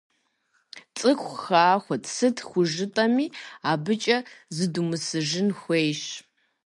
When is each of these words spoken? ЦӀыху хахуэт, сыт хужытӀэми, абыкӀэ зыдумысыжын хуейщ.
ЦӀыху 0.97 1.35
хахуэт, 1.43 2.03
сыт 2.15 2.37
хужытӀэми, 2.47 3.27
абыкӀэ 3.71 4.17
зыдумысыжын 4.55 5.49
хуейщ. 5.59 6.03